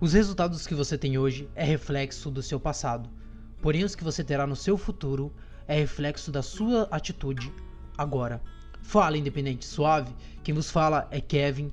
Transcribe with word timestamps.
Os 0.00 0.12
resultados 0.12 0.66
que 0.66 0.74
você 0.74 0.98
tem 0.98 1.16
hoje 1.16 1.48
é 1.54 1.64
reflexo 1.64 2.30
do 2.30 2.42
seu 2.42 2.60
passado, 2.60 3.08
porém 3.62 3.84
os 3.84 3.94
que 3.94 4.04
você 4.04 4.22
terá 4.22 4.46
no 4.46 4.56
seu 4.56 4.76
futuro 4.76 5.32
é 5.66 5.78
reflexo 5.78 6.30
da 6.30 6.42
sua 6.42 6.82
atitude 6.90 7.52
agora. 7.96 8.42
Fala 8.82 9.16
independente 9.16 9.64
suave, 9.64 10.14
quem 10.42 10.54
vos 10.54 10.70
fala 10.70 11.08
é 11.10 11.20
Kevin 11.20 11.72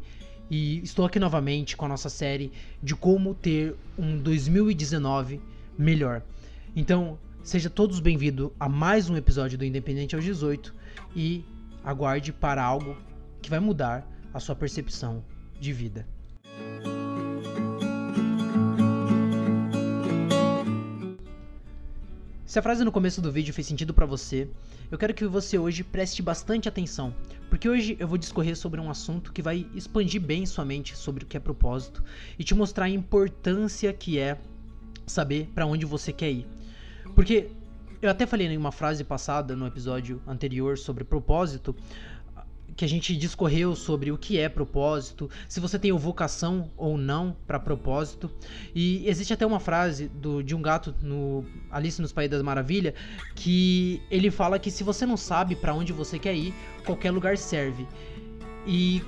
e 0.50 0.82
estou 0.82 1.06
aqui 1.06 1.20
novamente 1.20 1.76
com 1.76 1.86
a 1.86 1.90
nossa 1.90 2.10
série 2.10 2.52
de 2.82 2.96
como 2.96 3.34
ter 3.34 3.76
um 3.98 4.18
2019 4.18 5.42
melhor. 5.78 6.22
Então, 6.76 7.18
seja 7.44 7.70
todos 7.70 8.00
bem-vindos 8.00 8.52
a 8.60 8.70
mais 8.70 9.10
um 9.10 9.18
episódio 9.18 9.58
do 9.58 9.66
Independente 9.66 10.16
aos 10.16 10.24
18 10.24 10.74
e 11.16 11.44
aguarde 11.84 12.32
para 12.32 12.64
algo 12.64 12.96
que 13.42 13.50
vai 13.50 13.60
mudar 13.60 14.08
a 14.34 14.40
sua 14.40 14.56
percepção 14.56 15.24
de 15.60 15.74
vida. 15.74 16.08
Se 22.52 22.60
a 22.60 22.62
frase 22.62 22.84
no 22.84 22.92
começo 22.92 23.22
do 23.22 23.32
vídeo 23.32 23.54
fez 23.54 23.66
sentido 23.66 23.94
para 23.94 24.06
você, 24.06 24.46
eu 24.92 24.98
quero 24.98 25.14
que 25.14 25.26
você 25.26 25.58
hoje 25.58 25.86
preste 25.86 26.22
bastante 26.22 26.68
atenção, 26.68 27.16
porque 27.50 27.70
hoje 27.70 27.96
eu 27.98 28.06
vou 28.06 28.18
discorrer 28.18 28.58
sobre 28.58 28.82
um 28.82 28.90
assunto 28.90 29.32
que 29.32 29.42
vai 29.42 29.66
expandir 29.74 30.20
bem 30.20 30.46
sua 30.46 30.66
mente 30.66 30.94
sobre 30.98 31.24
o 31.24 31.26
que 31.26 31.38
é 31.38 31.40
propósito 31.40 32.04
e 32.38 32.44
te 32.44 32.54
mostrar 32.54 32.88
a 32.88 32.90
importância 32.90 33.94
que 33.94 34.20
é 34.20 34.38
saber 35.08 35.50
para 35.56 35.66
onde 35.66 35.86
você 35.86 36.12
quer 36.12 36.30
ir. 36.30 36.48
Porque 37.16 37.52
eu 38.02 38.10
até 38.10 38.26
falei 38.26 38.48
em 38.48 38.58
uma 38.58 38.74
frase 38.74 39.06
passada 39.06 39.56
no 39.56 39.66
episódio 39.66 40.22
anterior 40.28 40.78
sobre 40.78 41.06
propósito, 41.06 41.74
que 42.76 42.86
a 42.86 42.88
gente 42.88 43.16
discorreu 43.16 43.76
sobre 43.76 44.12
o 44.12 44.18
que 44.18 44.38
é 44.38 44.50
propósito, 44.50 45.30
se 45.48 45.60
você 45.60 45.78
tem 45.78 45.92
vocação 45.92 46.72
ou 46.78 46.98
não 46.98 47.36
para 47.46 47.60
propósito. 47.60 48.30
E 48.74 49.08
existe 49.08 49.34
até 49.34 49.46
uma 49.46 49.60
frase 49.60 50.08
do, 50.08 50.42
de 50.44 50.56
um 50.56 50.62
gato 50.62 50.96
no 51.02 51.46
Alice 51.70 52.02
nos 52.02 52.12
Países 52.12 52.32
das 52.32 52.42
Maravilhas 52.42 52.94
que 53.36 54.02
ele 54.10 54.32
fala 54.32 54.60
que 54.60 54.72
se 54.72 54.84
você 54.84 55.06
não 55.06 55.18
sabe 55.18 55.56
para 55.56 55.74
onde 55.74 55.94
você 55.94 56.18
quer 56.18 56.36
ir, 56.36 56.54
qualquer 56.86 57.12
lugar 57.12 57.38
serve. 57.38 57.88
E 58.66 59.02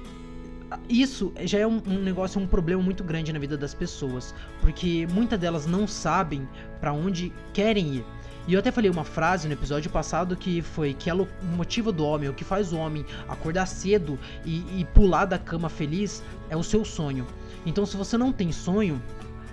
isso 0.90 1.32
já 1.42 1.60
é 1.60 1.68
um, 1.68 1.82
um, 1.86 2.02
negócio, 2.02 2.42
um 2.42 2.48
problema 2.48 2.82
muito 2.82 3.04
grande 3.04 3.32
na 3.32 3.40
vida 3.40 3.58
das 3.58 3.74
pessoas, 3.74 4.34
porque 4.62 5.08
muitas 5.12 5.40
delas 5.40 5.66
não 5.66 5.88
sabem 5.88 6.48
para 6.80 6.94
onde 6.94 7.32
querem 7.54 7.96
ir. 7.96 8.06
E 8.46 8.54
eu 8.54 8.60
até 8.60 8.72
falei 8.72 8.92
uma 8.92 9.06
frase 9.06 9.48
no 9.48 9.54
episódio 9.54 9.90
passado 9.90 10.36
que 10.36 10.62
foi 10.62 10.94
que 10.94 11.10
o 11.10 11.28
motivo 11.56 11.94
do 11.94 12.06
homem, 12.06 12.28
o 12.28 12.34
que 12.34 12.44
faz 12.44 12.74
o 12.74 12.78
homem 12.78 13.06
acordar 13.28 13.66
cedo 13.66 14.20
e, 14.44 14.80
e 14.80 14.86
pular 14.94 15.26
da 15.26 15.40
cama 15.40 15.70
feliz 15.70 16.22
é 16.50 16.58
o 16.58 16.64
seu 16.64 16.84
sonho. 16.84 17.26
Então, 17.66 17.86
se 17.86 17.96
você 17.96 18.18
não 18.18 18.34
tem 18.34 18.52
sonho, 18.52 19.02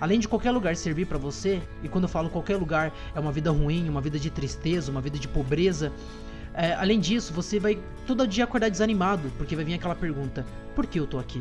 além 0.01 0.19
de 0.19 0.27
qualquer 0.27 0.51
lugar 0.51 0.75
servir 0.75 1.07
para 1.07 1.19
você, 1.19 1.63
e 1.85 1.89
quando 1.89 2.05
eu 2.05 2.09
falo 2.09 2.29
qualquer 2.29 2.57
lugar 2.57 2.93
é 3.15 3.21
uma 3.21 3.31
vida 3.31 3.53
ruim, 3.53 3.89
uma 3.89 4.01
vida 4.01 4.19
de 4.19 4.29
tristeza, 4.29 4.91
uma 4.91 5.01
vida 5.01 5.19
de 5.21 5.29
pobreza, 5.29 5.93
é, 6.53 6.75
além 6.75 6.99
disso, 6.99 7.33
você 7.33 7.61
vai 7.61 7.79
todo 8.09 8.27
dia 8.27 8.43
acordar 8.43 8.69
desanimado, 8.71 9.31
porque 9.39 9.55
vai 9.55 9.65
vir 9.65 9.75
aquela 9.75 9.95
pergunta: 9.95 10.45
por 10.75 10.85
que 10.85 10.99
eu 10.99 11.07
tô 11.07 11.19
aqui? 11.21 11.41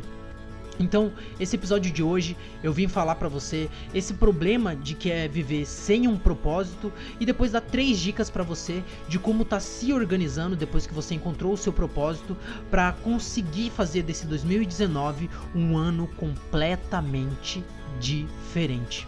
Então, 0.80 1.12
esse 1.38 1.58
episódio 1.58 1.92
de 1.92 2.02
hoje 2.02 2.38
eu 2.64 2.72
vim 2.72 2.88
falar 2.88 3.16
para 3.16 3.28
você 3.28 3.70
esse 3.94 4.14
problema 4.14 4.74
de 4.74 4.96
que 4.96 5.12
é 5.12 5.28
viver 5.28 5.66
sem 5.66 6.08
um 6.08 6.18
propósito 6.18 6.92
e 7.20 7.26
depois 7.26 7.52
dar 7.52 7.60
três 7.60 8.00
dicas 8.00 8.30
para 8.30 8.44
você 8.44 8.82
de 9.08 9.20
como 9.20 9.44
tá 9.44 9.60
se 9.60 9.92
organizando 9.92 10.56
depois 10.56 10.88
que 10.88 10.94
você 10.94 11.14
encontrou 11.16 11.52
o 11.52 11.58
seu 11.58 11.74
propósito 11.74 12.36
para 12.72 12.94
conseguir 12.94 13.70
fazer 13.72 14.04
desse 14.04 14.26
2019 14.26 15.30
um 15.54 15.78
ano 15.78 16.08
completamente 16.16 17.62
diferente. 18.00 19.06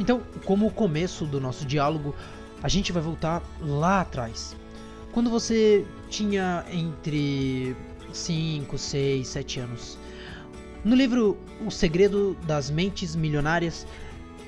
Então, 0.00 0.22
como 0.44 0.66
o 0.66 0.70
começo 0.70 1.26
do 1.26 1.38
nosso 1.38 1.66
diálogo, 1.66 2.14
a 2.62 2.68
gente 2.68 2.92
vai 2.92 3.02
voltar 3.02 3.42
lá 3.60 4.00
atrás. 4.00 4.56
Quando 5.12 5.28
você 5.30 5.86
tinha 6.08 6.64
entre 6.70 7.76
5, 8.12 8.78
6, 8.78 9.26
7 9.26 9.60
anos. 9.60 9.98
No 10.84 10.94
livro 10.94 11.36
O 11.64 11.70
Segredo 11.70 12.36
das 12.46 12.70
Mentes 12.70 13.16
Milionárias, 13.16 13.86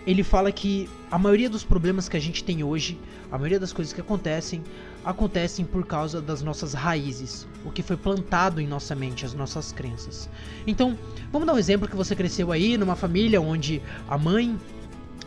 ele 0.06 0.22
fala 0.22 0.50
que 0.52 0.88
a 1.10 1.18
maioria 1.18 1.50
dos 1.50 1.64
problemas 1.64 2.08
que 2.08 2.16
a 2.16 2.20
gente 2.20 2.44
tem 2.44 2.62
hoje, 2.62 2.98
a 3.30 3.36
maioria 3.36 3.58
das 3.58 3.72
coisas 3.72 3.92
que 3.92 4.00
acontecem, 4.00 4.62
acontecem 5.04 5.64
por 5.64 5.84
causa 5.86 6.20
das 6.20 6.42
nossas 6.42 6.74
raízes, 6.74 7.46
o 7.64 7.70
que 7.70 7.82
foi 7.82 7.96
plantado 7.96 8.60
em 8.60 8.66
nossa 8.66 8.94
mente, 8.94 9.24
as 9.24 9.34
nossas 9.34 9.72
crenças. 9.72 10.28
Então, 10.66 10.96
vamos 11.32 11.46
dar 11.46 11.54
um 11.54 11.58
exemplo 11.58 11.88
que 11.88 11.96
você 11.96 12.14
cresceu 12.14 12.52
aí 12.52 12.76
numa 12.76 12.96
família 12.96 13.40
onde 13.40 13.82
a 14.08 14.16
mãe 14.16 14.56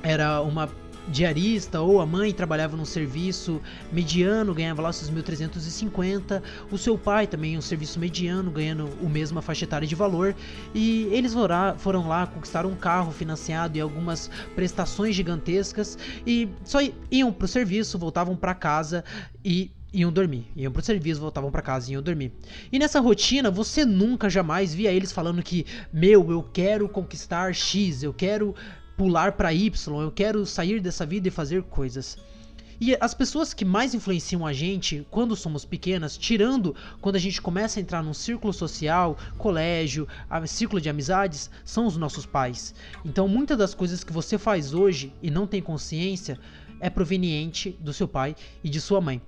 era 0.01 0.41
uma 0.41 0.69
diarista 1.07 1.81
ou 1.81 1.99
a 1.99 2.05
mãe 2.05 2.31
trabalhava 2.31 2.77
num 2.77 2.85
serviço 2.85 3.61
mediano, 3.91 4.53
ganhava 4.53 4.81
lá 4.81 4.93
seus 4.93 5.11
1.350, 5.11 6.41
o 6.71 6.77
seu 6.77 6.97
pai 6.97 7.27
também 7.27 7.57
um 7.57 7.61
serviço 7.61 7.99
mediano, 7.99 8.51
ganhando 8.51 8.89
o 9.01 9.09
mesmo 9.09 9.41
faixa 9.41 9.65
etária 9.65 9.87
de 9.87 9.95
valor, 9.95 10.35
e 10.73 11.07
eles 11.11 11.33
foram 11.77 12.07
lá, 12.07 12.27
conquistaram 12.27 12.69
um 12.69 12.75
carro 12.75 13.11
financiado 13.11 13.77
e 13.77 13.81
algumas 13.81 14.29
prestações 14.55 15.15
gigantescas 15.15 15.97
e 16.25 16.49
só 16.63 16.79
iam 17.09 17.31
pro 17.31 17.47
serviço, 17.47 17.97
voltavam 17.97 18.35
para 18.35 18.53
casa 18.53 19.03
e 19.43 19.71
iam 19.93 20.11
dormir. 20.11 20.45
Iam 20.55 20.71
pro 20.71 20.81
serviço, 20.81 21.19
voltavam 21.19 21.51
para 21.51 21.61
casa 21.61 21.89
e 21.89 21.93
iam 21.93 22.01
dormir. 22.01 22.31
E 22.71 22.79
nessa 22.79 22.99
rotina, 22.99 23.51
você 23.51 23.85
nunca 23.85 24.29
jamais 24.29 24.73
via 24.73 24.91
eles 24.91 25.11
falando 25.11 25.43
que, 25.43 25.65
meu, 25.91 26.31
eu 26.31 26.43
quero 26.43 26.87
conquistar 26.87 27.53
X, 27.53 28.03
eu 28.03 28.13
quero 28.13 28.55
pular 29.01 29.31
para 29.31 29.51
Y, 29.51 29.99
eu 29.99 30.11
quero 30.11 30.45
sair 30.45 30.79
dessa 30.79 31.07
vida 31.07 31.27
e 31.27 31.31
fazer 31.31 31.63
coisas. 31.63 32.19
E 32.79 32.95
as 33.01 33.15
pessoas 33.15 33.51
que 33.51 33.65
mais 33.65 33.95
influenciam 33.95 34.45
a 34.45 34.53
gente 34.53 35.07
quando 35.09 35.35
somos 35.35 35.65
pequenas, 35.65 36.15
tirando 36.15 36.75
quando 37.01 37.15
a 37.15 37.19
gente 37.19 37.41
começa 37.41 37.79
a 37.79 37.81
entrar 37.81 38.03
num 38.03 38.13
círculo 38.13 38.53
social, 38.53 39.17
colégio, 39.39 40.07
círculo 40.45 40.79
de 40.79 40.87
amizades, 40.87 41.49
são 41.65 41.87
os 41.87 41.97
nossos 41.97 42.27
pais. 42.27 42.75
Então 43.03 43.27
muitas 43.27 43.57
das 43.57 43.73
coisas 43.73 44.03
que 44.03 44.13
você 44.13 44.37
faz 44.37 44.71
hoje 44.71 45.11
e 45.19 45.31
não 45.31 45.47
tem 45.47 45.63
consciência 45.63 46.37
é 46.79 46.87
proveniente 46.87 47.75
do 47.79 47.91
seu 47.93 48.07
pai 48.07 48.35
e 48.63 48.69
de 48.69 48.79
sua 48.79 49.01
mãe. 49.01 49.19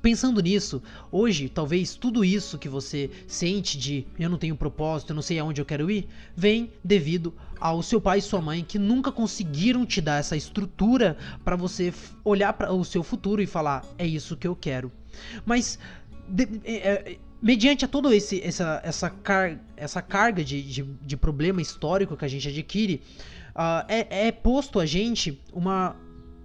Pensando 0.00 0.40
nisso, 0.40 0.82
hoje, 1.10 1.48
talvez 1.48 1.94
tudo 1.94 2.24
isso 2.24 2.58
que 2.58 2.68
você 2.68 3.10
sente 3.26 3.76
de 3.76 4.06
eu 4.18 4.28
não 4.28 4.38
tenho 4.38 4.56
propósito, 4.56 5.10
eu 5.10 5.14
não 5.14 5.22
sei 5.22 5.38
aonde 5.38 5.60
eu 5.60 5.64
quero 5.64 5.90
ir, 5.90 6.08
vem 6.36 6.72
devido 6.82 7.34
ao 7.60 7.82
seu 7.82 8.00
pai 8.00 8.18
e 8.18 8.22
sua 8.22 8.40
mãe 8.40 8.64
que 8.64 8.78
nunca 8.78 9.10
conseguiram 9.10 9.84
te 9.84 10.00
dar 10.00 10.18
essa 10.18 10.36
estrutura 10.36 11.16
para 11.44 11.56
você 11.56 11.92
olhar 12.24 12.52
para 12.52 12.72
o 12.72 12.84
seu 12.84 13.02
futuro 13.02 13.42
e 13.42 13.46
falar 13.46 13.84
é 13.98 14.06
isso 14.06 14.36
que 14.36 14.46
eu 14.46 14.54
quero. 14.54 14.92
Mas 15.44 15.78
de, 16.28 16.48
é, 16.64 16.76
é, 16.76 17.18
mediante 17.40 17.84
a 17.84 17.88
toda 17.88 18.14
essa, 18.14 18.80
essa, 18.84 19.10
car, 19.10 19.58
essa 19.76 20.02
carga 20.02 20.44
de, 20.44 20.62
de, 20.62 20.82
de, 20.82 21.16
problema 21.16 21.62
histórico 21.62 22.16
que 22.16 22.24
a 22.24 22.28
gente 22.28 22.48
adquire, 22.48 23.02
uh, 23.50 23.84
é, 23.88 24.28
é 24.28 24.32
posto 24.32 24.78
a 24.78 24.86
gente 24.86 25.40
uma, 25.52 25.96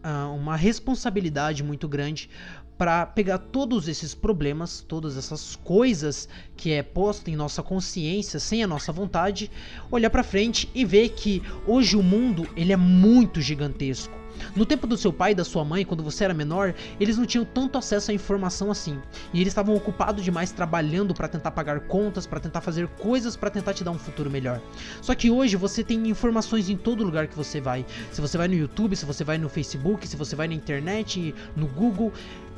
uh, 0.04 0.36
uma 0.36 0.56
responsabilidade 0.56 1.64
muito 1.64 1.88
grande 1.88 2.30
para 2.78 3.06
pegar 3.06 3.38
todos 3.38 3.88
esses 3.88 4.14
problemas, 4.14 4.82
todas 4.82 5.18
essas 5.18 5.56
coisas 5.56 6.28
que 6.56 6.72
é 6.72 6.84
posta 6.84 7.30
em 7.30 7.36
nossa 7.36 7.62
consciência 7.62 8.40
sem 8.40 8.64
a 8.64 8.68
nossa 8.68 8.92
vontade, 8.92 9.52
olhar 9.92 10.10
para 10.10 10.24
frente 10.24 10.70
e 10.74 10.84
ver 10.84 11.10
que 11.10 11.42
hoje 11.68 11.96
o 11.96 12.04
mundo 12.04 12.48
ele 12.56 12.74
é 12.74 12.78
muito 12.78 13.42
gigantesco. 13.42 14.24
No 14.56 14.66
tempo 14.66 14.88
do 14.88 14.98
seu 14.98 15.12
pai 15.12 15.32
e 15.32 15.36
da 15.36 15.44
sua 15.44 15.64
mãe, 15.64 15.86
quando 15.86 16.04
você 16.04 16.24
era 16.24 16.34
menor, 16.34 16.74
eles 17.00 17.18
não 17.18 17.26
tinham 17.26 17.46
tanto 17.46 17.78
acesso 17.78 18.12
à 18.12 18.14
informação 18.14 18.72
assim. 18.72 19.00
E 19.34 19.40
eles 19.40 19.50
estavam 19.50 19.76
ocupados 19.76 20.24
demais 20.24 20.52
trabalhando 20.52 21.14
para 21.14 21.28
tentar 21.28 21.52
pagar 21.52 21.82
contas, 21.82 22.26
para 22.26 22.40
tentar 22.40 22.62
fazer 22.62 22.88
coisas 22.88 23.36
para 23.36 23.50
tentar 23.50 23.74
te 23.74 23.84
dar 23.84 23.92
um 23.92 24.00
futuro 24.00 24.30
melhor. 24.30 24.62
Só 25.02 25.14
que 25.16 25.30
hoje 25.30 25.56
você 25.56 25.84
tem 25.84 26.08
informações 26.08 26.70
em 26.70 26.78
todo 26.78 27.04
lugar 27.04 27.28
que 27.28 27.36
você 27.36 27.62
vai. 27.62 27.86
Se 28.12 28.22
você 28.22 28.38
vai 28.38 28.48
no 28.48 28.56
YouTube, 28.56 28.96
se 28.96 29.06
você 29.06 29.24
vai 29.24 29.38
no 29.38 29.50
Facebook, 29.50 30.08
se 30.08 30.16
você 30.16 30.36
vai 30.36 30.48
na 30.48 30.54
internet, 30.54 31.34
no 31.56 31.68
Google, 31.68 32.12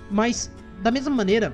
mas, 0.10 0.52
da 0.82 0.92
mesma 0.92 1.14
maneira 1.14 1.54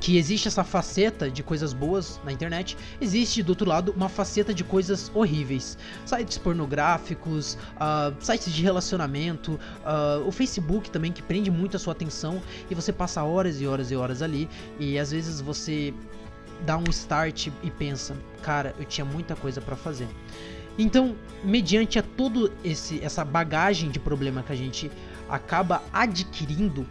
que 0.00 0.16
existe 0.16 0.48
essa 0.48 0.64
faceta 0.64 1.30
de 1.30 1.42
coisas 1.42 1.72
boas 1.72 2.20
na 2.24 2.32
internet, 2.32 2.76
existe 3.00 3.42
do 3.42 3.50
outro 3.50 3.68
lado 3.68 3.92
uma 3.96 4.08
faceta 4.08 4.52
de 4.52 4.64
coisas 4.64 5.10
horríveis. 5.14 5.78
Sites 6.04 6.38
pornográficos, 6.38 7.56
uh, 7.76 8.14
sites 8.18 8.52
de 8.52 8.62
relacionamento, 8.62 9.52
uh, 9.52 10.26
o 10.26 10.32
Facebook 10.32 10.90
também 10.90 11.12
que 11.12 11.22
prende 11.22 11.50
muito 11.50 11.76
a 11.76 11.80
sua 11.80 11.92
atenção 11.92 12.42
e 12.70 12.74
você 12.74 12.92
passa 12.92 13.22
horas 13.22 13.60
e 13.60 13.66
horas 13.66 13.90
e 13.90 13.96
horas 13.96 14.22
ali 14.22 14.48
e 14.78 14.98
às 14.98 15.12
vezes 15.12 15.40
você 15.40 15.94
dá 16.64 16.76
um 16.76 16.84
start 16.88 17.48
e 17.62 17.70
pensa, 17.70 18.16
cara, 18.42 18.74
eu 18.78 18.84
tinha 18.84 19.04
muita 19.04 19.36
coisa 19.36 19.60
para 19.60 19.76
fazer. 19.76 20.08
Então, 20.78 21.14
mediante 21.44 21.98
a 21.98 22.02
todo 22.02 22.50
esse 22.64 22.98
essa 23.04 23.24
bagagem 23.24 23.90
de 23.90 24.00
problema 24.00 24.42
que 24.42 24.52
a 24.52 24.56
gente 24.56 24.90
acaba 25.28 25.82
adquirindo 25.92 26.86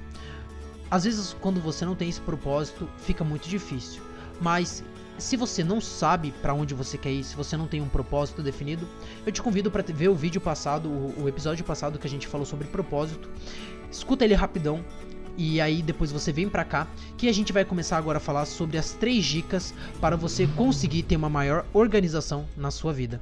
às 0.92 1.06
vezes, 1.06 1.34
quando 1.40 1.62
você 1.62 1.86
não 1.86 1.96
tem 1.96 2.10
esse 2.10 2.20
propósito, 2.20 2.88
fica 2.98 3.24
muito 3.24 3.48
difícil. 3.48 4.02
Mas 4.42 4.84
se 5.18 5.38
você 5.38 5.64
não 5.64 5.80
sabe 5.80 6.34
para 6.42 6.54
onde 6.54 6.74
você 6.74 6.98
quer 6.98 7.12
ir, 7.12 7.24
se 7.24 7.36
você 7.36 7.56
não 7.56 7.66
tem 7.66 7.80
um 7.80 7.88
propósito 7.88 8.44
definido, 8.44 8.86
eu 9.26 9.32
te 9.32 9.42
convido 9.42 9.72
para 9.72 9.84
ver 9.84 10.10
o 10.10 10.16
vídeo 10.16 10.42
passado, 10.42 10.90
o, 10.90 11.24
o 11.24 11.30
episódio 11.30 11.64
passado 11.64 11.98
que 11.98 12.08
a 12.08 12.10
gente 12.10 12.28
falou 12.28 12.46
sobre 12.46 12.68
propósito. 12.68 13.30
Escuta 13.90 14.26
ele 14.26 14.34
rapidão, 14.34 14.84
e 15.38 15.62
aí 15.62 15.82
depois 15.82 16.12
você 16.12 16.32
vem 16.32 16.50
pra 16.50 16.66
cá 16.66 16.88
que 17.18 17.30
a 17.30 17.34
gente 17.34 17.54
vai 17.54 17.64
começar 17.64 17.98
agora 17.98 18.18
a 18.18 18.22
falar 18.22 18.46
sobre 18.46 18.78
as 18.78 18.92
três 18.92 19.24
dicas 19.24 19.74
para 20.02 20.18
você 20.18 20.46
conseguir 20.46 21.04
ter 21.04 21.16
uma 21.16 21.30
maior 21.30 21.66
organização 21.74 22.46
na 22.58 22.70
sua 22.70 22.92
vida. 22.92 23.22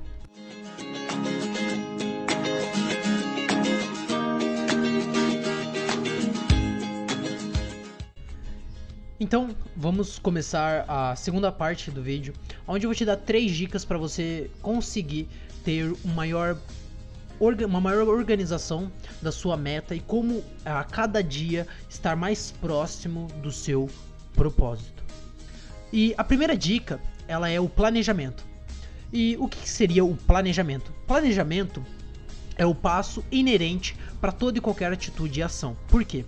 Então, 9.19 9.49
vamos 9.75 10.17
começar 10.17 10.85
a 10.87 11.13
segunda 11.13 11.51
parte 11.51 11.91
do 11.91 12.01
vídeo, 12.01 12.33
onde 12.65 12.85
eu 12.85 12.89
vou 12.89 12.95
te 12.95 13.03
dar 13.03 13.17
três 13.17 13.51
dicas 13.51 13.83
para 13.83 13.97
você 13.97 14.49
conseguir 14.61 15.27
ter 15.61 15.91
um 16.05 16.13
maior, 16.15 16.57
uma 17.67 17.81
maior 17.81 18.07
organização 18.07 18.89
da 19.21 19.29
sua 19.29 19.57
meta 19.57 19.93
e 19.93 19.99
como 19.99 20.41
a 20.63 20.85
cada 20.85 21.21
dia 21.21 21.67
estar 21.89 22.15
mais 22.15 22.51
próximo 22.61 23.27
do 23.43 23.51
seu 23.51 23.89
propósito. 24.33 25.03
E 25.91 26.15
a 26.17 26.23
primeira 26.23 26.55
dica, 26.55 26.97
ela 27.27 27.49
é 27.49 27.59
o 27.59 27.67
planejamento. 27.67 28.45
E 29.11 29.35
o 29.37 29.49
que 29.49 29.67
seria 29.67 30.05
o 30.05 30.15
planejamento? 30.15 30.93
Planejamento 31.05 31.85
é 32.55 32.65
o 32.65 32.73
passo 32.73 33.21
inerente 33.29 33.97
para 34.21 34.31
toda 34.31 34.59
e 34.59 34.61
qualquer 34.61 34.93
atitude 34.93 35.41
e 35.41 35.43
ação. 35.43 35.75
Por 35.89 36.05
quê? 36.05 36.23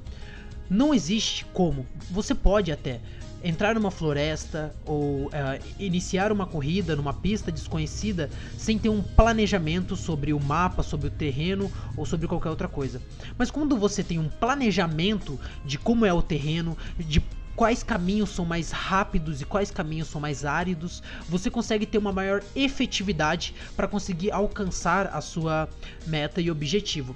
Não 0.71 0.93
existe 0.93 1.43
como. 1.51 1.85
Você 2.09 2.33
pode 2.33 2.71
até 2.71 3.01
entrar 3.43 3.75
numa 3.75 3.91
floresta 3.91 4.73
ou 4.85 5.25
uh, 5.25 5.29
iniciar 5.77 6.31
uma 6.31 6.45
corrida 6.45 6.95
numa 6.95 7.11
pista 7.11 7.51
desconhecida 7.51 8.29
sem 8.57 8.79
ter 8.79 8.87
um 8.87 9.03
planejamento 9.03 9.97
sobre 9.97 10.31
o 10.31 10.39
mapa, 10.39 10.81
sobre 10.81 11.07
o 11.07 11.11
terreno 11.11 11.69
ou 11.97 12.05
sobre 12.05 12.25
qualquer 12.25 12.47
outra 12.47 12.69
coisa. 12.69 13.01
Mas 13.37 13.51
quando 13.51 13.75
você 13.75 14.01
tem 14.01 14.17
um 14.17 14.29
planejamento 14.29 15.37
de 15.65 15.77
como 15.77 16.05
é 16.05 16.13
o 16.13 16.21
terreno, 16.21 16.77
de 16.97 17.21
quais 17.53 17.83
caminhos 17.83 18.29
são 18.29 18.45
mais 18.45 18.71
rápidos 18.71 19.41
e 19.41 19.45
quais 19.45 19.71
caminhos 19.71 20.07
são 20.07 20.21
mais 20.21 20.45
áridos, 20.45 21.03
você 21.27 21.49
consegue 21.49 21.85
ter 21.85 21.97
uma 21.97 22.13
maior 22.13 22.41
efetividade 22.55 23.53
para 23.75 23.89
conseguir 23.89 24.31
alcançar 24.31 25.07
a 25.07 25.19
sua 25.19 25.67
meta 26.07 26.39
e 26.39 26.49
objetivo. 26.49 27.13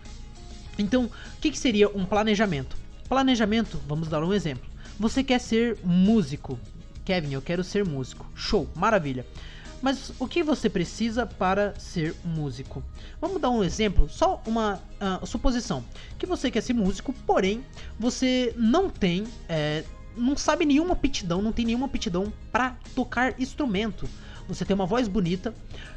Então, 0.78 1.06
o 1.06 1.40
que, 1.40 1.52
que 1.52 1.58
seria 1.58 1.88
um 1.88 2.04
planejamento? 2.04 2.84
Planejamento, 3.08 3.80
vamos 3.88 4.08
dar 4.08 4.24
um 4.24 4.34
exemplo. 4.34 4.68
Você 5.00 5.24
quer 5.24 5.40
ser 5.40 5.78
músico. 5.84 6.60
Kevin, 7.04 7.34
eu 7.34 7.42
quero 7.42 7.64
ser 7.64 7.86
músico. 7.86 8.26
Show, 8.34 8.68
maravilha. 8.76 9.26
Mas 9.80 10.12
o 10.18 10.28
que 10.28 10.42
você 10.42 10.68
precisa 10.68 11.26
para 11.28 11.78
ser 11.78 12.16
músico? 12.24 12.82
Vamos 13.22 13.40
dar 13.40 13.52
um 13.52 13.64
exemplo, 13.64 14.10
só 14.10 14.42
uma 14.48 14.82
uh, 15.22 15.26
suposição. 15.28 15.86
Que 16.18 16.26
você 16.26 16.50
quer 16.50 16.62
ser 16.62 16.74
músico, 16.74 17.14
porém 17.28 17.64
você 18.00 18.52
não 18.58 18.90
tem, 18.90 19.26
é, 19.48 19.84
não 20.18 20.36
sabe 20.36 20.66
nenhuma 20.66 20.94
aptidão, 20.94 21.42
não 21.42 21.52
tem 21.52 21.66
nenhuma 21.66 21.86
aptidão 21.86 22.34
para 22.52 22.76
tocar 22.96 23.40
instrumento. 23.40 24.10
Você 24.48 24.66
tem 24.66 24.74
uma 24.74 24.88
voz 24.88 25.08
bonita, 25.08 25.54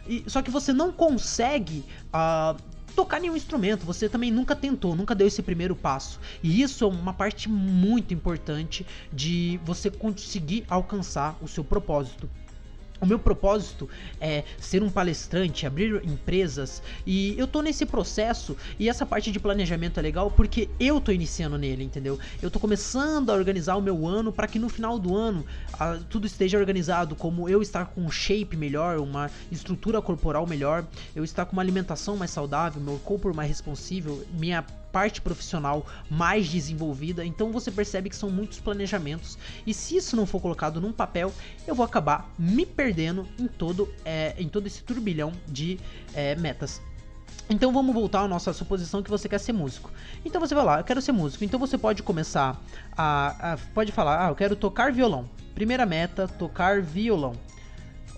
e, 0.07 0.25
só 0.27 0.43
que 0.43 0.51
você 0.51 0.73
não 0.73 0.93
consegue 0.93 1.85
uh, 2.09 2.61
tocar 2.99 3.21
nenhum 3.21 3.37
instrumento, 3.37 3.87
você 3.87 4.09
também 4.09 4.29
nunca 4.29 4.57
tentou, 4.57 4.97
nunca 4.97 5.15
deu 5.15 5.29
esse 5.29 5.41
primeiro 5.41 5.77
passo. 5.77 6.19
E 6.43 6.61
isso 6.61 6.83
é 6.83 6.89
uma 6.89 7.13
parte 7.13 7.49
muito 7.49 8.13
importante 8.13 8.85
de 9.13 9.61
você 9.63 9.89
conseguir 9.89 10.65
alcançar 10.69 11.39
o 11.41 11.47
seu 11.47 11.63
propósito. 11.63 12.29
O 13.01 13.07
meu 13.07 13.19
propósito 13.19 13.89
é 14.21 14.43
ser 14.59 14.83
um 14.83 14.91
palestrante, 14.91 15.67
abrir 15.67 16.05
empresas 16.05 16.83
e 17.07 17.39
eu 17.39 17.47
tô 17.47 17.63
nesse 17.63 17.87
processo 17.87 18.57
e 18.79 18.89
essa 18.89 19.07
parte 19.07 19.31
de 19.31 19.39
planejamento 19.39 20.01
é 20.01 20.03
legal 20.03 20.31
porque 20.31 20.69
eu 20.81 21.01
tô 21.01 21.13
iniciando 21.13 21.57
nele, 21.57 21.85
entendeu? 21.85 22.19
Eu 22.43 22.51
tô 22.51 22.59
começando 22.59 23.31
a 23.31 23.35
organizar 23.35 23.77
o 23.77 23.81
meu 23.81 24.07
ano 24.07 24.33
para 24.33 24.49
que 24.49 24.59
no 24.59 24.69
final 24.69 24.99
do 24.99 25.15
ano 25.15 25.47
a, 25.75 25.99
tudo 26.11 26.27
esteja 26.27 26.59
organizado, 26.59 27.15
como 27.15 27.49
eu 27.49 27.63
estar 27.63 27.87
com 27.87 28.01
um 28.01 28.11
shape 28.11 28.57
melhor, 28.57 28.99
uma 28.99 29.31
estrutura 29.51 30.03
corporal 30.03 30.45
melhor, 30.47 30.85
eu 31.15 31.23
estar 31.23 31.45
com 31.45 31.53
uma 31.53 31.63
alimentação 31.63 32.17
mais 32.17 32.33
saudável, 32.33 32.83
meu 32.83 32.99
corpo 32.99 33.33
mais 33.35 33.49
responsível, 33.49 34.25
minha 34.33 34.65
parte 34.99 35.21
profissional 35.21 35.87
mais 36.11 36.49
desenvolvida. 36.49 37.25
Então 37.25 37.53
você 37.53 37.71
percebe 37.71 38.11
que 38.11 38.17
são 38.17 38.29
muitos 38.29 38.59
planejamentos. 38.59 39.39
E 39.65 39.73
se 39.73 39.97
isso 39.97 40.17
não 40.17 40.27
for 40.27 40.41
colocado 40.41 40.81
num 40.81 40.93
papel, 40.93 41.33
eu 41.69 41.75
vou 41.75 41.87
acabar 41.87 42.29
me 42.37 42.67
perdendo 42.67 43.25
em 43.39 43.47
todo, 43.47 43.89
é, 44.05 44.35
em 44.37 44.49
todo 44.49 44.67
esse 44.67 44.83
turbilhão 44.83 45.33
de 45.47 45.79
é, 46.13 46.35
metas. 46.35 46.83
Então 47.49 47.73
vamos 47.73 47.95
voltar 47.95 48.23
à 48.23 48.29
nossa 48.29 48.53
suposição 48.53 49.01
que 49.01 49.09
você 49.09 49.29
quer 49.29 49.39
ser 49.39 49.53
músico. 49.53 49.89
Então 50.25 50.41
você 50.41 50.53
vai 50.53 50.65
lá, 50.65 50.81
eu 50.81 50.85
quero 50.85 51.01
ser 51.01 51.13
músico. 51.13 51.45
Então 51.45 51.61
você 51.61 51.79
pode 51.79 52.03
começar 52.03 52.61
a, 52.97 53.53
a 53.53 53.59
pode 53.73 53.93
falar, 53.93 54.27
ah, 54.27 54.31
eu 54.31 54.35
quero 54.35 54.57
tocar 54.57 54.91
violão. 54.91 55.31
Primeira 55.55 55.87
meta, 55.87 56.27
tocar 56.27 56.83
violão. 56.83 57.35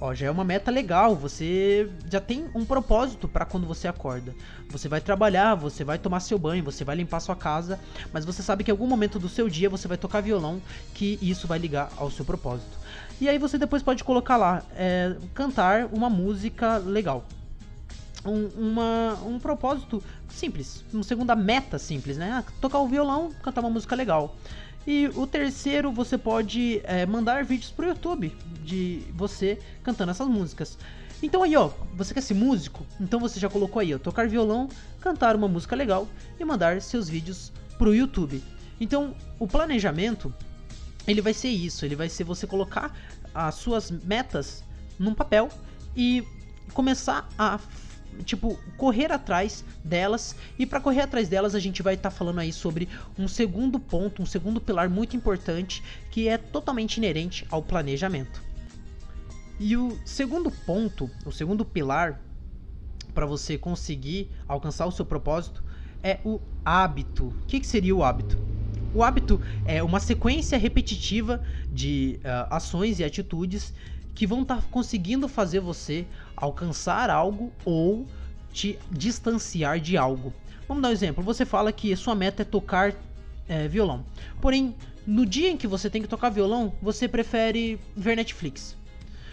Ó, 0.01 0.15
já 0.15 0.29
é 0.29 0.31
uma 0.31 0.45
meta 0.45 0.71
legal, 0.71 1.15
você 1.15 1.91
já 2.11 2.21
tem 2.21 2.47
um 2.55 2.65
propósito 2.65 3.29
para 3.29 3.45
quando 3.45 3.67
você 3.67 3.87
acorda. 3.87 4.35
Você 4.71 4.89
vai 4.89 4.99
trabalhar, 4.99 5.55
você 5.55 5.85
vai 5.85 5.99
tomar 5.99 6.21
seu 6.21 6.39
banho, 6.39 6.65
você 6.65 6.85
vai 6.85 6.97
limpar 6.97 7.21
sua 7.21 7.37
casa, 7.37 7.79
mas 8.11 8.25
você 8.25 8.43
sabe 8.43 8.65
que 8.65 8.71
em 8.71 8.73
algum 8.73 8.87
momento 8.87 9.19
do 9.19 9.29
seu 9.29 9.47
dia 9.47 9.69
você 9.69 9.87
vai 9.87 9.99
tocar 9.99 10.23
violão, 10.23 10.63
que 10.95 11.19
isso 11.21 11.47
vai 11.47 11.59
ligar 11.59 11.93
ao 11.99 12.11
seu 12.11 12.25
propósito. 12.25 12.79
E 13.21 13.29
aí 13.29 13.37
você 13.37 13.59
depois 13.59 13.83
pode 13.83 14.03
colocar 14.03 14.39
lá, 14.39 14.63
é, 14.75 15.15
cantar 15.35 15.91
uma 15.93 16.09
música 16.09 16.79
legal. 16.79 17.27
Um, 18.25 18.49
uma, 18.57 19.19
um 19.27 19.39
propósito 19.39 20.03
simples, 20.31 20.83
uma 20.93 21.03
segunda 21.03 21.37
meta 21.37 21.79
simples, 21.79 22.17
né? 22.17 22.33
Ah, 22.33 22.45
tocar 22.59 22.79
o 22.79 22.89
violão, 22.89 23.33
cantar 23.43 23.61
uma 23.61 23.71
música 23.71 23.95
legal. 23.95 24.35
E 24.93 25.09
o 25.15 25.25
terceiro, 25.25 25.93
você 25.93 26.19
pode 26.19 26.81
é, 26.83 27.07
mandar 27.07 27.45
vídeos 27.45 27.71
pro 27.71 27.87
YouTube 27.87 28.37
de 28.65 29.05
você 29.15 29.57
cantando 29.85 30.11
essas 30.11 30.27
músicas. 30.27 30.77
Então 31.23 31.45
aí, 31.45 31.55
ó, 31.55 31.71
você 31.95 32.13
quer 32.13 32.23
ser 32.23 32.35
músico? 32.35 32.85
Então 33.01 33.21
você 33.21 33.39
já 33.39 33.49
colocou 33.49 33.79
aí, 33.79 33.95
ó, 33.95 34.01
tocar 34.01 34.27
violão, 34.27 34.69
cantar 35.01 35.37
uma 35.37 35.47
música 35.47 35.77
legal 35.77 36.09
e 36.41 36.45
mandar 36.45 36.83
seus 36.83 37.09
vídeos 37.09 37.53
pro 37.79 37.95
YouTube. 37.95 38.43
Então, 38.81 39.15
o 39.39 39.47
planejamento, 39.47 40.35
ele 41.07 41.21
vai 41.21 41.35
ser 41.35 41.51
isso, 41.51 41.85
ele 41.85 41.95
vai 41.95 42.09
ser 42.09 42.25
você 42.25 42.45
colocar 42.45 42.93
as 43.33 43.55
suas 43.55 43.93
metas 43.93 44.65
num 44.99 45.15
papel 45.15 45.51
e 45.95 46.25
começar 46.75 47.29
a 47.39 47.61
tipo, 48.25 48.59
correr 48.77 49.13
atrás 49.13 49.65
delas. 49.85 50.37
E 50.59 50.67
para 50.67 50.81
correr 50.81 51.03
atrás 51.03 51.29
delas, 51.29 51.55
a 51.55 51.61
gente 51.61 51.83
vai 51.83 51.95
estar 51.95 52.11
tá 52.11 52.17
falando 52.17 52.39
aí 52.39 52.53
sobre 52.53 52.89
um 53.19 53.27
segundo 53.27 53.79
ponto, 53.79 54.23
um 54.23 54.27
segundo 54.27 54.61
pilar 54.61 54.89
muito 54.89 55.17
importante 55.17 55.83
que 56.11 56.29
é 56.29 56.37
totalmente 56.39 56.97
inerente 56.97 57.47
ao 57.51 57.63
planejamento. 57.63 58.43
E 59.59 59.77
o 59.77 59.99
segundo 60.05 60.51
ponto, 60.51 61.11
o 61.25 61.31
segundo 61.31 61.65
pilar 61.65 62.21
para 63.15 63.27
você 63.27 63.59
conseguir 63.59 64.31
alcançar 64.49 64.87
o 64.87 64.93
seu 64.93 65.05
propósito 65.05 65.63
é 66.03 66.19
o 66.25 66.41
hábito. 66.65 67.27
O 67.27 67.47
que, 67.47 67.61
que 67.61 67.67
seria 67.67 67.95
o 67.95 68.03
hábito? 68.03 68.39
O 68.95 69.05
hábito 69.05 69.41
é 69.65 69.83
uma 69.83 70.01
sequência 70.01 70.59
repetitiva 70.59 71.43
de 71.73 72.19
uh, 72.25 72.55
ações 72.55 72.99
e 72.99 73.05
atitudes 73.05 73.73
que 74.15 74.27
vão 74.27 74.43
estar 74.43 74.57
tá 74.57 74.63
conseguindo 74.71 75.29
fazer 75.29 75.61
você 75.61 76.07
alcançar 76.41 77.11
algo 77.11 77.53
ou 77.65 78.07
te 78.53 78.79
distanciar 78.91 79.79
de 79.79 79.97
algo. 79.97 80.33
Vamos 80.67 80.83
dar 80.83 80.89
um 80.89 80.93
exemplo. 80.93 81.23
Você 81.25 81.45
fala 81.45 81.73
que 81.73 81.95
sua 81.97 82.15
meta 82.15 82.43
é 82.43 82.45
tocar 82.45 82.95
é, 83.49 83.69
violão. 83.69 84.05
Porém, 84.41 84.75
no 85.07 85.27
dia 85.27 85.51
em 85.51 85.57
que 85.57 85.67
você 85.67 85.91
tem 85.91 86.01
que 86.01 86.09
tocar 86.09 86.31
violão, 86.31 86.73
você 86.81 87.09
prefere 87.09 87.81
ver 87.97 88.17
Netflix. 88.17 88.77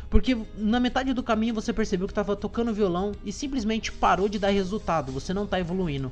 Porque 0.10 0.38
na 0.58 0.80
metade 0.80 1.14
do 1.14 1.22
caminho 1.22 1.54
você 1.54 1.74
percebeu 1.74 2.08
que 2.08 2.12
estava 2.12 2.36
tocando 2.36 2.74
violão 2.74 3.12
e 3.26 3.32
simplesmente 3.32 3.92
parou 3.92 4.30
de 4.30 4.40
dar 4.40 4.50
resultado, 4.50 5.12
você 5.12 5.34
não 5.34 5.44
está 5.44 5.60
evoluindo. 5.60 6.12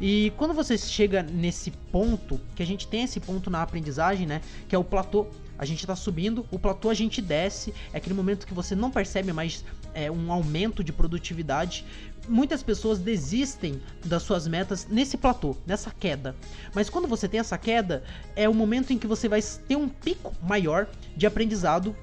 E 0.00 0.32
quando 0.36 0.54
você 0.54 0.78
chega 0.78 1.22
nesse 1.22 1.70
ponto, 1.70 2.40
que 2.54 2.62
a 2.62 2.66
gente 2.66 2.86
tem 2.86 3.02
esse 3.02 3.18
ponto 3.18 3.50
na 3.50 3.62
aprendizagem, 3.62 4.26
né, 4.26 4.40
que 4.68 4.74
é 4.74 4.78
o 4.78 4.84
platô, 4.84 5.26
a 5.62 5.64
gente 5.64 5.78
está 5.78 5.94
subindo, 5.94 6.44
o 6.50 6.58
platô 6.58 6.90
a 6.90 6.94
gente 6.94 7.22
desce, 7.22 7.72
é 7.92 7.98
aquele 7.98 8.16
momento 8.16 8.48
que 8.48 8.52
você 8.52 8.74
não 8.74 8.90
percebe 8.90 9.32
mais 9.32 9.64
é, 9.94 10.10
um 10.10 10.32
aumento 10.32 10.82
de 10.82 10.92
produtividade. 10.92 11.84
Muitas 12.28 12.64
pessoas 12.64 12.98
desistem 12.98 13.80
das 14.04 14.24
suas 14.24 14.48
metas 14.48 14.88
nesse 14.90 15.16
platô, 15.16 15.56
nessa 15.64 15.92
queda. 15.92 16.34
Mas 16.74 16.90
quando 16.90 17.06
você 17.06 17.28
tem 17.28 17.38
essa 17.38 17.56
queda, 17.56 18.02
é 18.34 18.48
o 18.48 18.54
momento 18.54 18.92
em 18.92 18.98
que 18.98 19.06
você 19.06 19.28
vai 19.28 19.40
ter 19.40 19.76
um 19.76 19.88
pico 19.88 20.34
maior 20.42 20.88
de 21.16 21.28
aprendizado 21.28 21.94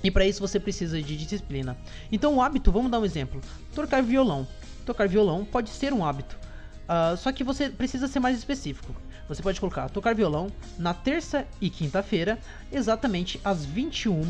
e 0.00 0.08
para 0.08 0.24
isso 0.24 0.38
você 0.38 0.60
precisa 0.60 1.02
de 1.02 1.16
disciplina. 1.16 1.76
Então, 2.12 2.36
o 2.36 2.40
hábito, 2.40 2.70
vamos 2.70 2.88
dar 2.88 3.00
um 3.00 3.04
exemplo: 3.04 3.40
tocar 3.74 4.00
violão. 4.00 4.46
Tocar 4.86 5.08
violão 5.08 5.44
pode 5.44 5.70
ser 5.70 5.92
um 5.92 6.04
hábito, 6.04 6.38
uh, 6.84 7.16
só 7.16 7.32
que 7.32 7.42
você 7.42 7.68
precisa 7.68 8.06
ser 8.06 8.20
mais 8.20 8.38
específico. 8.38 8.94
Você 9.34 9.42
pode 9.42 9.58
colocar 9.58 9.88
tocar 9.88 10.14
violão 10.14 10.48
na 10.78 10.92
terça 10.92 11.46
e 11.60 11.70
quinta-feira, 11.70 12.38
exatamente 12.70 13.40
às 13.44 13.64
21 13.64 14.22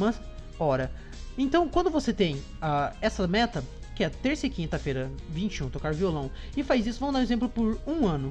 horas. 0.59 0.88
Então, 1.37 1.68
quando 1.68 1.90
você 1.90 2.12
tem 2.12 2.37
uh, 2.37 2.94
essa 3.00 3.26
meta, 3.26 3.64
que 3.97 4.04
é 4.04 4.09
terça 4.09 4.47
e 4.47 4.50
quinta-feira, 4.50 5.11
21, 5.30 5.71
tocar 5.71 5.92
violão, 5.92 6.30
e 6.56 6.62
faz 6.62 6.87
isso, 6.87 7.00
vamos 7.00 7.14
dar 7.14 7.21
um 7.21 7.23
exemplo 7.23 7.49
por 7.49 7.78
um 7.87 8.06
ano. 8.06 8.30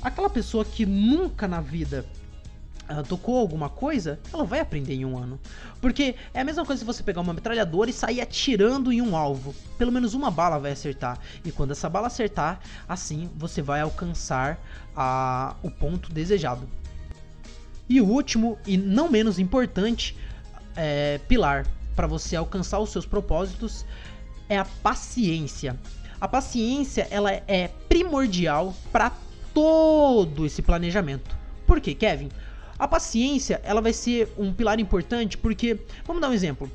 Aquela 0.00 0.30
pessoa 0.30 0.64
que 0.64 0.86
nunca 0.86 1.48
na 1.48 1.60
vida 1.60 2.04
tocou 3.08 3.38
alguma 3.38 3.68
coisa, 3.68 4.18
ela 4.32 4.44
vai 4.44 4.60
aprender 4.60 4.94
em 4.94 5.04
um 5.04 5.16
ano. 5.16 5.38
Porque 5.80 6.14
é 6.32 6.40
a 6.40 6.44
mesma 6.44 6.64
coisa 6.64 6.80
se 6.80 6.84
você 6.84 7.02
pegar 7.02 7.20
uma 7.20 7.32
metralhadora 7.32 7.90
e 7.90 7.92
sair 7.92 8.20
atirando 8.20 8.92
em 8.92 9.00
um 9.00 9.16
alvo. 9.16 9.54
Pelo 9.78 9.92
menos 9.92 10.14
uma 10.14 10.30
bala 10.30 10.58
vai 10.58 10.72
acertar. 10.72 11.18
E 11.44 11.50
quando 11.50 11.70
essa 11.70 11.88
bala 11.88 12.06
acertar, 12.08 12.60
assim 12.88 13.30
você 13.36 13.62
vai 13.62 13.80
alcançar 13.80 14.58
o 15.62 15.70
ponto 15.70 16.12
desejado. 16.12 16.68
E 17.88 18.00
o 18.00 18.06
último, 18.06 18.58
e 18.66 18.76
não 18.76 19.10
menos 19.10 19.38
importante, 19.38 20.16
é, 20.76 21.18
pilar 21.28 21.66
para 21.94 22.06
você 22.06 22.36
alcançar 22.36 22.78
os 22.78 22.90
seus 22.90 23.06
propósitos 23.06 23.84
é 24.48 24.58
a 24.58 24.64
paciência. 24.64 25.78
A 26.20 26.26
paciência 26.26 27.06
ela 27.10 27.30
é 27.30 27.68
primordial 27.88 28.74
para 28.90 29.12
todo 29.52 30.46
esse 30.46 30.62
planejamento. 30.62 31.36
Por 31.66 31.80
quê, 31.80 31.94
Kevin? 31.94 32.28
A 32.78 32.88
paciência 32.88 33.60
ela 33.64 33.80
vai 33.80 33.92
ser 33.92 34.32
um 34.36 34.52
pilar 34.52 34.80
importante 34.80 35.38
porque, 35.38 35.78
vamos 36.04 36.20
dar 36.20 36.28
um 36.28 36.32
exemplo. 36.32 36.70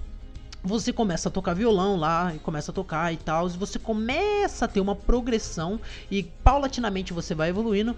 Você 0.63 0.91
começa 0.91 1.29
a 1.29 1.32
tocar 1.32 1.53
violão 1.53 1.96
lá, 1.96 2.34
e 2.36 2.39
começa 2.39 2.72
a 2.72 2.74
tocar 2.74 3.13
e 3.13 3.18
tal, 3.18 3.48
e 3.48 3.51
você 3.51 3.79
começa 3.79 4.65
a 4.65 4.68
ter 4.68 4.82
uma 4.82 4.96
progressão 4.96 5.79
e 6.12 6.24
paulatinamente 6.24 7.13
você 7.13 7.34
vai 7.34 7.50
evoluindo. 7.50 7.96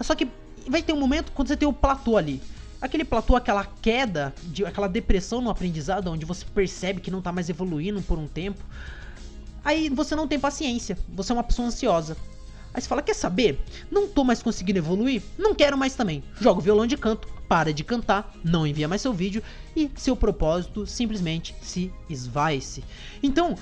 Só 0.00 0.14
que 0.14 0.28
vai 0.68 0.82
ter 0.82 0.92
um 0.92 0.98
momento 0.98 1.32
quando 1.32 1.48
você 1.48 1.56
tem 1.56 1.68
o 1.68 1.72
platô 1.72 2.16
ali. 2.16 2.42
Aquele 2.80 3.04
platô, 3.04 3.36
aquela 3.36 3.64
queda, 3.64 4.34
de, 4.42 4.64
aquela 4.64 4.88
depressão 4.88 5.40
no 5.40 5.48
aprendizado, 5.48 6.10
onde 6.10 6.26
você 6.26 6.44
percebe 6.44 7.00
que 7.00 7.10
não 7.10 7.22
tá 7.22 7.32
mais 7.32 7.48
evoluindo 7.48 8.02
por 8.02 8.18
um 8.18 8.26
tempo. 8.26 8.62
Aí 9.64 9.88
você 9.88 10.14
não 10.14 10.28
tem 10.28 10.38
paciência, 10.38 10.98
você 11.08 11.32
é 11.32 11.34
uma 11.34 11.42
pessoa 11.42 11.68
ansiosa. 11.68 12.16
Aí 12.76 12.82
você 12.82 12.88
fala: 12.88 13.00
Quer 13.00 13.14
saber? 13.14 13.58
Não 13.90 14.06
tô 14.06 14.22
mais 14.22 14.42
conseguindo 14.42 14.78
evoluir? 14.78 15.22
Não 15.38 15.54
quero 15.54 15.78
mais 15.78 15.94
também. 15.94 16.22
Joga 16.38 16.60
o 16.60 16.62
violão 16.62 16.86
de 16.86 16.94
canto, 16.94 17.26
para 17.48 17.72
de 17.72 17.82
cantar, 17.82 18.34
não 18.44 18.66
envia 18.66 18.86
mais 18.86 19.00
seu 19.00 19.14
vídeo 19.14 19.42
e 19.74 19.90
seu 19.96 20.14
propósito 20.14 20.86
simplesmente 20.86 21.54
se 21.62 21.90
esvai-se. 22.10 22.84
Então, 23.22 23.56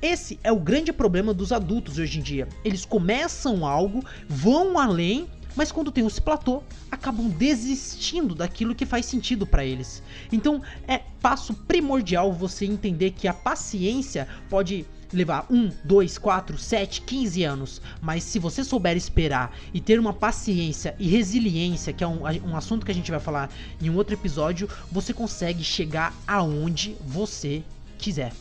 esse 0.00 0.38
é 0.44 0.52
o 0.52 0.60
grande 0.60 0.92
problema 0.92 1.34
dos 1.34 1.50
adultos 1.50 1.98
hoje 1.98 2.20
em 2.20 2.22
dia. 2.22 2.48
Eles 2.64 2.84
começam 2.84 3.66
algo, 3.66 4.04
vão 4.28 4.78
além 4.78 5.28
mas 5.56 5.72
quando 5.72 5.92
tem 5.92 6.06
esse 6.06 6.20
platô, 6.20 6.62
acabam 6.90 7.28
desistindo 7.28 8.34
daquilo 8.34 8.74
que 8.74 8.86
faz 8.86 9.06
sentido 9.06 9.46
para 9.46 9.64
eles. 9.64 10.02
Então 10.30 10.62
é 10.86 10.98
passo 11.20 11.54
primordial 11.54 12.32
você 12.32 12.64
entender 12.64 13.10
que 13.12 13.28
a 13.28 13.34
paciência 13.34 14.26
pode 14.48 14.86
levar 15.12 15.46
1, 15.50 15.72
2, 15.84 16.18
4, 16.18 16.58
7, 16.58 17.02
15 17.02 17.44
anos, 17.44 17.82
mas 18.00 18.22
se 18.22 18.38
você 18.38 18.62
souber 18.62 18.96
esperar 18.96 19.54
e 19.74 19.80
ter 19.80 19.98
uma 19.98 20.12
paciência 20.12 20.94
e 20.98 21.08
resiliência, 21.08 21.92
que 21.92 22.04
é 22.04 22.06
um, 22.06 22.22
um 22.44 22.56
assunto 22.56 22.86
que 22.86 22.92
a 22.92 22.94
gente 22.94 23.10
vai 23.10 23.20
falar 23.20 23.50
em 23.80 23.90
um 23.90 23.96
outro 23.96 24.14
episódio, 24.14 24.68
você 24.90 25.12
consegue 25.12 25.64
chegar 25.64 26.14
aonde 26.26 26.96
você 27.00 27.62
quiser. 27.98 28.32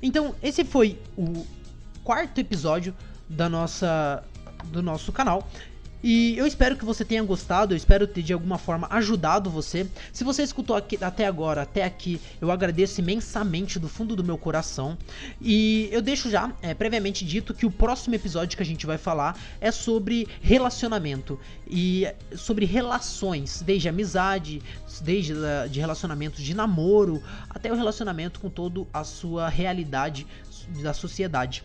Então, 0.00 0.34
esse 0.42 0.64
foi 0.64 0.98
o 1.16 1.44
quarto 2.02 2.38
episódio 2.38 2.94
da 3.28 3.48
nossa 3.48 4.22
do 4.66 4.82
nosso 4.82 5.12
canal. 5.12 5.48
E 6.06 6.36
eu 6.36 6.46
espero 6.46 6.76
que 6.76 6.84
você 6.84 7.02
tenha 7.02 7.22
gostado, 7.22 7.72
eu 7.72 7.78
espero 7.78 8.06
ter 8.06 8.20
de 8.20 8.34
alguma 8.34 8.58
forma 8.58 8.86
ajudado 8.90 9.48
você. 9.48 9.88
Se 10.12 10.22
você 10.22 10.42
escutou 10.42 10.76
aqui, 10.76 10.98
até 11.00 11.24
agora, 11.24 11.62
até 11.62 11.82
aqui, 11.82 12.20
eu 12.42 12.50
agradeço 12.50 13.00
imensamente 13.00 13.78
do 13.78 13.88
fundo 13.88 14.14
do 14.14 14.22
meu 14.22 14.36
coração. 14.36 14.98
E 15.40 15.88
eu 15.90 16.02
deixo 16.02 16.28
já 16.28 16.52
é, 16.60 16.74
previamente 16.74 17.24
dito 17.24 17.54
que 17.54 17.64
o 17.64 17.70
próximo 17.70 18.14
episódio 18.14 18.54
que 18.54 18.62
a 18.62 18.66
gente 18.66 18.84
vai 18.84 18.98
falar 18.98 19.34
é 19.62 19.70
sobre 19.70 20.28
relacionamento 20.42 21.40
e 21.66 22.06
sobre 22.36 22.66
relações, 22.66 23.62
desde 23.62 23.88
amizade, 23.88 24.60
desde 25.00 25.32
uh, 25.32 25.66
de 25.70 25.80
relacionamentos 25.80 26.44
de 26.44 26.52
namoro 26.52 27.22
até 27.48 27.72
o 27.72 27.74
relacionamento 27.74 28.40
com 28.40 28.50
toda 28.50 28.86
a 28.92 29.04
sua 29.04 29.48
realidade 29.48 30.26
da 30.82 30.92
sociedade. 30.92 31.64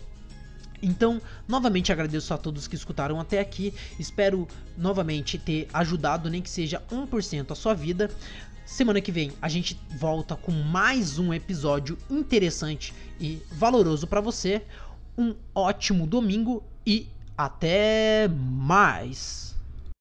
Então, 0.82 1.22
novamente 1.48 1.92
agradeço 1.92 2.34
a 2.34 2.38
todos 2.38 2.68
que 2.68 2.76
escutaram 2.76 3.20
até 3.20 3.40
aqui. 3.40 3.74
Espero 4.00 4.48
novamente 4.78 5.38
ter 5.38 5.68
ajudado, 5.74 6.30
nem 6.30 6.42
que 6.42 6.50
seja 6.50 6.82
1% 6.92 7.52
a 7.52 7.56
sua 7.56 7.74
vida. 7.74 8.10
Semana 8.66 9.02
que 9.02 9.12
vem 9.12 9.32
a 9.42 9.50
gente 9.50 9.80
volta 9.98 10.36
com 10.36 10.52
mais 10.52 11.18
um 11.18 11.34
episódio 11.34 11.98
interessante 12.10 12.94
e 13.20 13.42
valoroso 13.52 14.06
para 14.06 14.22
você. 14.22 14.62
Um 15.18 15.36
ótimo 15.54 16.06
domingo 16.06 16.64
e 16.86 17.08
até 17.36 18.28
mais. 18.30 19.59